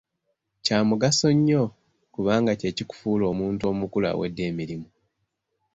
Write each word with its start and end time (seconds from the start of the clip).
Kya 0.63 0.77
mugaso 0.89 1.27
nnyo, 1.35 1.63
kubanga 2.13 2.51
kye 2.59 2.69
kikufuula 2.77 3.23
omuntu 3.33 3.63
omukulu 3.71 4.05
awedde 4.11 4.43
emirimu. 4.49 4.87